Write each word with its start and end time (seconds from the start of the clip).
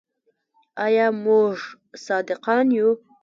آیا 0.85 1.07
موږ 1.23 1.55
صادقان 2.05 2.65
یو؟ 2.77 2.89